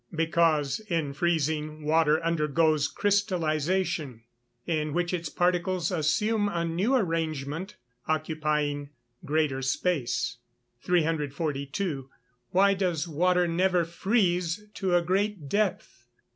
_Because, 0.17 0.79
in 0.79 1.13
freezing, 1.13 1.83
water 1.85 2.19
undergoes 2.25 2.87
crystallization, 2.87 4.23
in 4.65 4.93
which 4.93 5.13
its 5.13 5.29
particles 5.29 5.91
assume 5.91 6.49
a 6.49 6.65
new 6.65 6.95
arrangement 6.95 7.75
occupying 8.07 8.89
greater 9.25 9.61
space. 9.61 10.37
342. 10.81 12.09
_Why 12.51 12.75
does 12.75 13.07
water 13.07 13.47
never 13.47 13.85
freeze 13.85 14.63
to 14.73 14.95
a 14.95 15.03
great 15.03 15.47
depth? 15.47 16.07